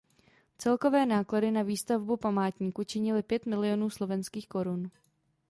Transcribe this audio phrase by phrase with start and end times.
[0.57, 4.91] Celkové náklady na výstavbu památníku činily pět milionů slovenských korun.